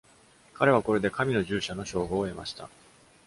[0.55, 2.71] 彼はこれで神の従者の称号を得ました。